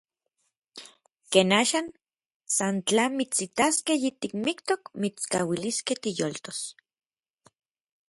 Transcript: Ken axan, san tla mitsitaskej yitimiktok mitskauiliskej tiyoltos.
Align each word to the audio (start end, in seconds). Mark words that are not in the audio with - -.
Ken 1.33 1.49
axan, 1.61 1.85
san 2.55 2.75
tla 2.87 3.05
mitsitaskej 3.17 3.97
yitimiktok 4.03 4.81
mitskauiliskej 5.01 5.97
tiyoltos. 6.03 6.59